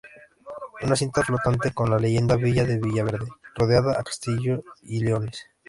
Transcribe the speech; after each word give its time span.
Una 0.81 0.95
cinta 0.95 1.21
flotante 1.21 1.73
con 1.75 1.91
la 1.91 1.99
leyenda 1.99 2.35
"Villa 2.35 2.65
de 2.65 2.79
Villaverde" 2.79 3.27
rodea 3.53 3.81
a 3.99 4.03
castillo 4.03 4.63
y 4.81 5.01
leones. 5.01 5.45